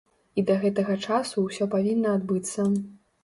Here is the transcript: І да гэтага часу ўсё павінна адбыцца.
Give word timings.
І 0.41 0.43
да 0.45 0.55
гэтага 0.63 0.95
часу 1.11 1.43
ўсё 1.45 1.67
павінна 1.75 2.17
адбыцца. 2.21 2.67